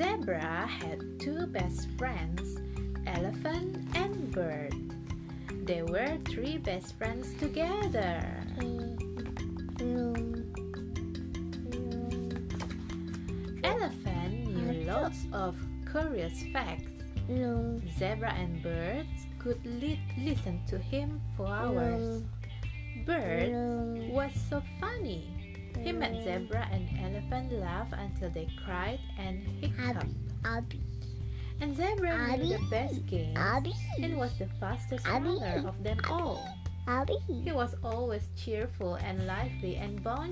Zebra 0.00 0.66
had 0.66 1.20
two 1.20 1.46
best 1.48 1.86
friends, 1.98 2.56
Elephant 3.06 3.76
and 3.94 4.30
Bird. 4.32 4.72
They 5.66 5.82
were 5.82 6.16
three 6.24 6.56
best 6.56 6.96
friends 6.96 7.34
together. 7.34 8.24
Elephant 13.62 14.46
knew 14.48 14.84
lots 14.88 15.26
of 15.34 15.54
curious 15.90 16.44
facts. 16.50 17.04
Zebra 17.98 18.32
and 18.32 18.62
Bird 18.62 19.06
could 19.38 19.60
li- 19.66 20.00
listen 20.16 20.62
to 20.68 20.78
him 20.78 21.20
for 21.36 21.46
hours. 21.46 22.22
Bird 23.04 23.52
was 24.14 24.32
so 24.48 24.62
funny. 24.80 25.39
He 25.82 25.92
made 25.92 26.12
mm. 26.12 26.24
Zebra 26.24 26.68
and 26.72 26.88
Elephant 27.02 27.52
laugh 27.52 27.88
until 27.92 28.30
they 28.30 28.48
cried 28.64 29.00
and 29.18 29.42
hiccuped. 29.60 30.06
Abby. 30.44 30.80
And 31.60 31.76
Zebra 31.76 32.36
knew 32.36 32.48
the 32.48 32.54
Abby. 32.54 32.66
best 32.70 33.06
game 33.06 33.36
Abby. 33.36 33.74
and 34.02 34.16
was 34.16 34.36
the 34.38 34.46
fastest 34.58 35.06
Abby. 35.06 35.28
runner 35.28 35.68
of 35.68 35.82
them 35.82 35.98
all. 36.08 36.46
Abby. 36.86 37.16
He 37.44 37.52
was 37.52 37.74
always 37.84 38.28
cheerful 38.36 38.94
and 38.96 39.26
lively 39.26 39.76
and. 39.76 40.02
But 40.02 40.24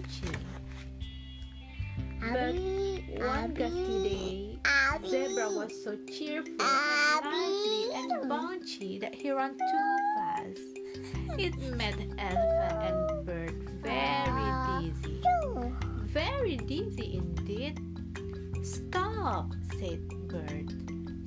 Abby. 2.23 3.05
one 3.19 3.55
gusty 3.55 4.03
day, 4.03 4.59
Abby. 4.65 5.09
Zebra 5.09 5.49
was 5.51 5.73
so 5.85 5.97
cheerful 6.07 6.53
and 6.53 6.61
Abby. 6.61 7.29
lively 7.29 7.91
and 7.95 8.29
bunchy 8.29 8.99
that 8.99 9.15
he 9.15 9.31
ran 9.31 9.53
too 9.53 9.97
fast. 10.17 10.61
It 11.39 11.57
made 11.77 12.13
Elephant 12.19 12.83
and 12.83 13.08
Very 16.49 16.67
dizzy 16.67 17.17
indeed. 17.19 17.79
Stop, 18.65 19.53
said 19.79 20.09
Bird. 20.29 20.73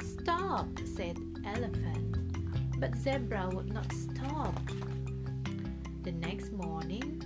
Stop, 0.02 0.68
said 0.96 1.16
Elephant. 1.46 2.80
But 2.80 2.96
Zebra 2.96 3.52
would 3.54 3.72
not 3.72 3.94
stop. 3.94 4.60
The 6.02 6.14
next 6.14 6.52
morning, 6.54 7.22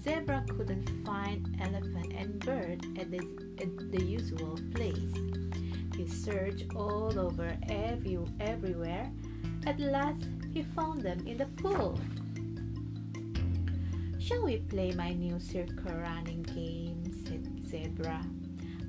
Zebra 0.00 0.44
couldn't 0.46 1.04
find 1.04 1.56
Elephant 1.60 2.12
and 2.16 2.38
Bird 2.38 2.86
at 2.96 3.10
the, 3.10 3.18
at 3.60 3.90
the 3.90 4.00
usual 4.00 4.56
place. 4.72 5.12
He 5.96 6.06
searched 6.06 6.66
all 6.76 7.18
over 7.18 7.56
every, 7.68 8.16
everywhere. 8.38 9.10
At 9.66 9.80
last, 9.80 10.28
he 10.54 10.62
found 10.62 11.02
them 11.02 11.26
in 11.26 11.38
the 11.38 11.46
pool. 11.46 11.98
Shall 14.20 14.44
we 14.44 14.58
play 14.58 14.92
my 14.92 15.12
new 15.14 15.40
circle 15.40 15.96
running 15.96 16.44
game? 16.44 16.99
Zebra. 17.70 18.20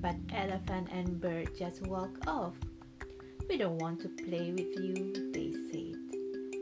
But 0.02 0.16
Elephant 0.34 0.88
and 0.92 1.22
Bird 1.22 1.52
just 1.58 1.86
walked 1.86 2.28
off. 2.28 2.56
We 3.48 3.58
don't 3.58 3.78
want 3.78 4.02
to 4.02 4.10
play 4.10 4.52
with 4.52 4.74
you, 4.80 5.32
they 5.32 5.54
said. 5.70 6.00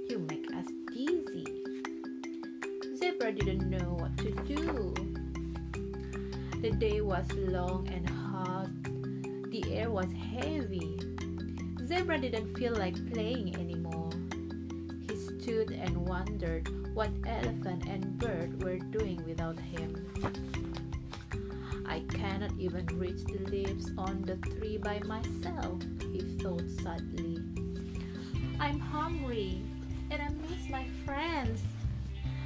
You 0.09 0.19
make 0.27 0.53
us 0.53 0.65
dizzy. 0.93 1.45
Zebra 2.97 3.31
didn't 3.31 3.69
know 3.69 3.95
what 3.99 4.17
to 4.17 4.31
do. 4.43 4.93
The 6.61 6.71
day 6.71 6.99
was 6.99 7.25
long 7.31 7.87
and 7.87 8.09
hot. 8.09 8.67
The 9.51 9.63
air 9.77 9.89
was 9.89 10.11
heavy. 10.11 10.99
Zebra 11.85 12.17
didn't 12.17 12.57
feel 12.57 12.75
like 12.75 13.13
playing 13.13 13.55
anymore. 13.55 14.09
He 15.07 15.15
stood 15.15 15.71
and 15.71 16.05
wondered 16.05 16.67
what 16.93 17.11
Elephant 17.25 17.87
and 17.87 18.17
Bird 18.17 18.61
were 18.61 18.77
doing 18.77 19.23
without 19.25 19.57
him. 19.57 19.95
I 21.99 22.13
cannot 22.13 22.51
even 22.57 22.85
reach 22.97 23.25
the 23.25 23.39
leaves 23.51 23.91
on 23.97 24.21
the 24.21 24.37
tree 24.37 24.77
by 24.77 24.99
myself, 24.99 25.81
he 26.13 26.21
thought 26.39 26.63
sadly. 26.81 27.39
I'm 28.57 28.79
hungry 28.79 29.61
and 30.09 30.21
I 30.21 30.29
miss 30.29 30.69
my 30.69 30.85
friends. 31.05 31.61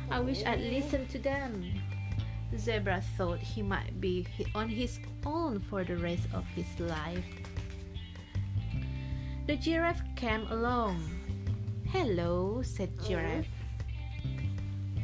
I 0.10 0.22
wish 0.22 0.44
I'd 0.44 0.60
listened 0.60 1.08
to 1.10 1.20
them. 1.20 1.64
Zebra 2.58 3.04
thought 3.16 3.38
he 3.38 3.62
might 3.62 4.02
be 4.02 4.26
on 4.56 4.70
his 4.70 5.00
own 5.24 5.60
for 5.60 5.84
the 5.84 5.98
rest 5.98 6.26
of 6.34 6.46
his 6.48 6.80
life. 6.80 7.24
The 9.46 9.56
giraffe 9.56 10.02
came 10.16 10.48
along. 10.48 10.98
Hello, 11.92 12.64
said 12.64 12.90
Giraffe. 13.06 13.46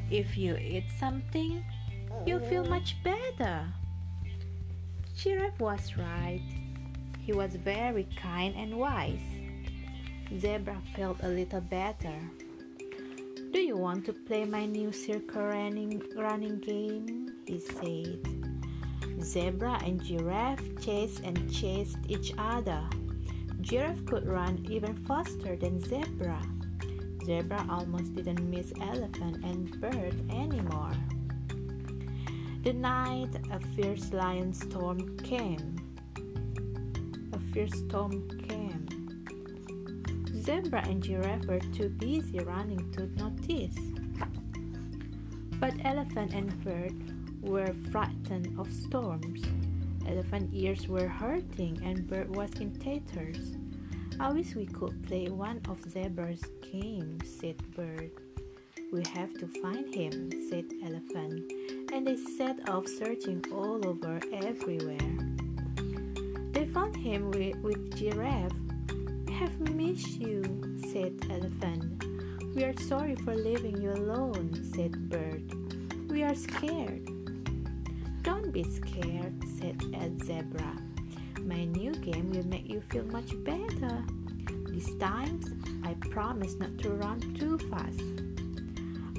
If 0.10 0.38
you 0.38 0.56
eat 0.56 0.86
something, 1.00 1.64
you'll 2.26 2.40
feel 2.40 2.66
much 2.66 2.96
better. 3.04 3.68
Giraffe 5.22 5.60
was 5.60 5.98
right. 5.98 6.42
He 7.20 7.34
was 7.34 7.54
very 7.56 8.08
kind 8.16 8.56
and 8.56 8.78
wise. 8.78 9.20
Zebra 10.40 10.82
felt 10.96 11.18
a 11.24 11.28
little 11.28 11.60
better. 11.60 12.16
Do 13.52 13.60
you 13.60 13.76
want 13.76 14.06
to 14.06 14.14
play 14.14 14.46
my 14.46 14.66
new 14.66 14.94
circle 14.94 15.44
running, 15.44 16.02
running 16.16 16.60
game? 16.60 17.36
He 17.46 17.60
said. 17.60 18.22
Zebra 19.22 19.82
and 19.84 20.02
Giraffe 20.02 20.64
chased 20.80 21.20
and 21.26 21.52
chased 21.52 21.98
each 22.08 22.32
other. 22.38 22.82
Giraffe 23.60 24.06
could 24.06 24.26
run 24.26 24.66
even 24.70 24.96
faster 25.06 25.58
than 25.58 25.82
Zebra. 25.82 26.42
Zebra 27.26 27.66
almost 27.70 28.16
didn't 28.16 28.50
miss 28.50 28.72
Elephant 28.80 29.44
and 29.44 29.82
Bird 29.82 30.16
anymore. 30.32 30.94
The 32.62 32.74
night 32.74 33.34
a 33.52 33.60
fierce 33.74 34.12
lion 34.12 34.52
storm 34.54 35.18
came. 35.20 35.78
A 37.32 37.40
fierce 37.54 37.80
storm 37.80 38.28
came. 38.50 38.86
Zebra 40.42 40.86
and 40.86 41.02
Giraffe 41.02 41.46
were 41.46 41.62
too 41.74 41.88
busy 41.88 42.40
running 42.40 42.92
to 42.92 43.08
notice. 43.16 43.76
But 45.58 45.74
Elephant 45.86 46.34
and 46.34 46.64
Bird 46.64 46.94
were 47.42 47.74
frightened 47.92 48.60
of 48.60 48.70
storms. 48.74 49.42
Elephant 50.06 50.50
ears 50.52 50.86
were 50.90 51.08
hurting 51.08 51.80
and 51.82 52.10
Bird 52.10 52.36
was 52.36 52.52
in 52.60 52.74
tatters. 52.76 53.56
I 54.20 54.34
wish 54.34 54.54
we 54.56 54.66
could 54.66 55.02
play 55.08 55.30
one 55.30 55.62
of 55.70 55.80
Zebra's 55.90 56.44
games, 56.74 57.24
said 57.40 57.56
Bird. 57.74 58.12
We 58.92 59.04
have 59.14 59.34
to 59.36 59.48
find 59.62 59.94
him, 59.96 60.30
said 60.50 60.66
Elephant, 60.84 61.54
and 61.92 62.06
they 62.06 62.16
set 62.16 62.70
off 62.70 62.88
searching 62.88 63.44
all 63.52 63.86
over 63.88 64.20
everywhere. 64.32 64.98
They 66.52 66.66
found 66.66 66.96
him 66.96 67.32
with, 67.32 67.58
with 67.58 67.96
Giraffe. 67.98 68.52
Have 69.32 69.60
missed 69.60 70.20
you, 70.20 70.44
said 70.92 71.20
Elephant. 71.30 72.04
We 72.56 72.64
are 72.64 72.78
sorry 72.82 73.16
for 73.16 73.36
leaving 73.36 73.82
you 73.82 73.92
alone, 73.92 74.60
said 74.74 75.10
Bird. 75.10 75.44
We 76.10 76.24
are 76.24 76.36
scared. 76.36 77.10
Don't 78.24 78.52
be 78.52 78.64
scared, 78.64 79.44
said 79.60 79.82
Ed 79.94 80.24
Zebra. 80.24 80.76
My 81.42 81.66
new 81.66 81.94
game 81.96 82.30
will 82.32 82.46
make 82.48 82.70
you 82.70 82.82
feel 82.90 83.06
much 83.06 83.32
better. 83.44 84.04
This 84.68 84.94
time, 84.96 85.40
I 85.84 85.94
promise 86.10 86.56
not 86.56 86.78
to 86.80 86.92
run 86.92 87.20
too 87.36 87.58
fast. 87.70 88.29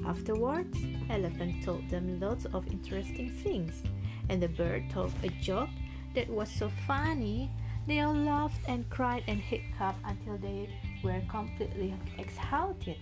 Afterwards, 0.06 0.78
Elephant 1.08 1.62
told 1.64 1.88
them 1.88 2.20
lots 2.20 2.46
of 2.46 2.66
interesting 2.68 3.30
things, 3.30 3.82
and 4.28 4.42
the 4.42 4.48
bird 4.48 4.90
told 4.90 5.12
a 5.22 5.28
joke 5.40 5.68
that 6.14 6.28
was 6.28 6.50
so 6.50 6.70
funny 6.86 7.50
they 7.86 8.00
all 8.00 8.14
laughed 8.14 8.60
and 8.68 8.88
cried 8.90 9.24
and 9.26 9.40
hiccuped 9.40 9.98
until 10.04 10.38
they 10.38 10.68
were 11.02 11.20
completely 11.28 11.94
exhausted. 12.18 12.98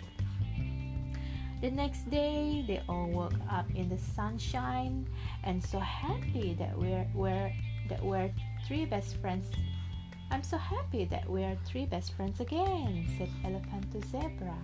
The 1.61 1.70
next 1.70 2.08
day, 2.08 2.64
they 2.67 2.81
all 2.88 3.08
woke 3.08 3.34
up 3.50 3.69
in 3.75 3.88
the 3.88 3.99
sunshine 3.99 5.08
and 5.43 5.62
so 5.62 5.81
happy 5.81 6.55
that 6.58 6.78
we're, 6.78 7.06
we're 7.14 7.52
that 7.88 8.02
we're 8.02 8.31
three 8.67 8.84
best 8.84 9.17
friends. 9.17 9.46
I'm 10.31 10.43
so 10.43 10.56
happy 10.56 11.05
that 11.06 11.28
we're 11.28 11.56
three 11.67 11.87
best 11.87 12.14
friends 12.14 12.38
again, 12.40 13.06
said 13.17 13.31
Elephant 13.44 13.90
to 13.93 14.00
Zebra. 14.08 14.56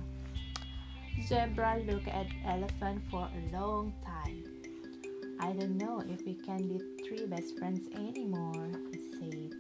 Zebra 1.23 1.79
looked 1.87 2.09
at 2.09 2.27
Elephant 2.47 3.03
for 3.11 3.29
a 3.29 3.57
long 3.57 3.93
time. 4.05 4.45
I 5.41 5.53
don't 5.53 5.77
know 5.79 6.03
if 6.09 6.25
we 6.27 6.35
can 6.35 6.69
be 6.69 6.81
three 7.07 7.27
best 7.27 7.59
friends 7.59 7.87
anymore, 7.95 8.71
he 8.93 8.99
said, 9.19 9.55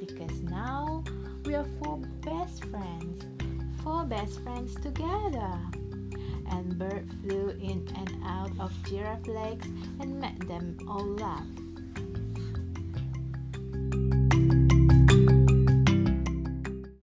because 0.00 0.40
now 0.42 1.04
we 1.44 1.54
are 1.54 1.66
four 1.82 1.98
best 2.22 2.64
friends, 2.64 3.24
four 3.82 4.04
best 4.04 4.40
friends 4.42 4.74
together. 4.76 5.58
And 6.50 6.78
bird 6.78 7.10
flew 7.22 7.50
in 7.50 7.88
and 7.96 8.22
out 8.24 8.52
of 8.60 8.72
giraffe 8.84 9.26
legs 9.26 9.66
and 10.00 10.20
made 10.20 10.42
them 10.42 10.76
all 10.88 11.06
laugh. 11.06 11.63